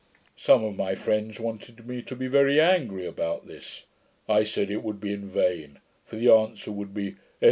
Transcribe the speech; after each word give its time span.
Some 0.35 0.63
of 0.63 0.75
my 0.75 0.95
friends 0.95 1.39
wanted 1.39 1.87
me 1.87 2.01
to 2.01 2.15
be 2.15 2.25
very 2.27 2.59
angry 2.59 3.05
about 3.05 3.45
this. 3.45 3.85
I 4.27 4.43
said, 4.43 4.71
it 4.71 4.81
would 4.81 4.99
be 4.99 5.13
in 5.13 5.27
vain; 5.29 5.77
for 6.05 6.15
the 6.15 6.31
answer 6.33 6.71
would 6.71 6.91
be, 6.91 7.09
S. 7.09 7.13